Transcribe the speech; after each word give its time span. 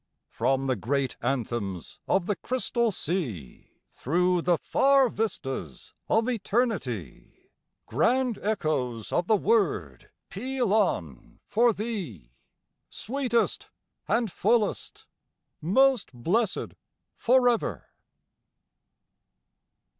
From 0.29 0.65
the 0.65 0.75
great 0.75 1.15
anthems 1.21 1.99
of 2.07 2.25
the 2.25 2.35
Crystal 2.35 2.91
Sea, 2.91 3.69
Through 3.91 4.41
the 4.41 4.57
far 4.57 5.09
vistas 5.09 5.93
of 6.09 6.27
Eternity, 6.27 7.51
Grand 7.85 8.39
echoes 8.41 9.11
of 9.11 9.27
the 9.27 9.35
word 9.37 10.09
peal 10.31 10.73
on 10.73 11.37
for 11.45 11.71
thee, 11.71 12.31
Sweetest 12.89 13.69
and 14.07 14.31
fullest: 14.31 15.05
'Most 15.61 16.11
blessed 16.13 16.73
for 17.15 17.47
ever.' 17.47 17.85